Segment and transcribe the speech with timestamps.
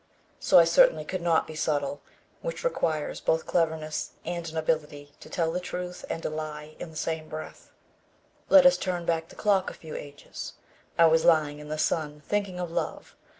[0.39, 2.01] So I certainly could not be subtle,
[2.41, 6.89] which requires both cleverness and an ability to tell the truth and a lie in
[6.89, 7.69] the same breath.
[8.49, 10.53] Let us turn back the clock a few ages.
[10.97, 13.15] I was lying in the sun thinking of love.